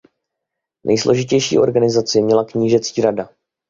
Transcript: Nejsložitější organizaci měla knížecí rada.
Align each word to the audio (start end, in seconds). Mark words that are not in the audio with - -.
Nejsložitější 0.85 1.59
organizaci 1.59 2.21
měla 2.21 2.45
knížecí 2.45 3.01
rada. 3.01 3.29